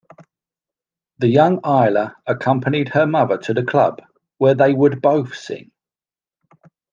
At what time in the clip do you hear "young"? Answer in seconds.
1.27-1.59